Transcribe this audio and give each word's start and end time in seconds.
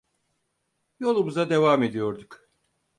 Yolumuza 0.99 1.49
devam 1.49 1.83
ediyorduk. 1.83 2.49